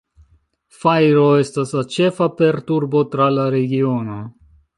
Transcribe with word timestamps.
Fajro 0.85 1.25
estas 1.41 1.73
la 1.79 1.83
ĉefa 1.97 2.29
perturbo 2.41 3.03
tra 3.13 3.29
la 3.37 3.45
regiono. 3.59 4.19